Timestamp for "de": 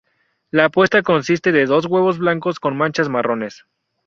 1.51-1.67